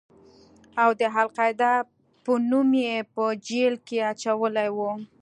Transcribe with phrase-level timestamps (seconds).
[0.81, 1.73] او د القاعده
[2.23, 4.77] په نوم يې په جېل کښې اچولى و.